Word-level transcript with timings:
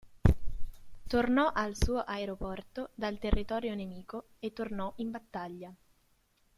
Tornò 1.05 1.51
al 1.53 1.75
suo 1.75 1.99
aeroporto 1.99 2.89
dal 2.95 3.19
territorio 3.19 3.75
nemico 3.75 4.29
e 4.39 4.51
tornò 4.51 4.91
in 4.95 5.11
battaglia. 5.11 5.71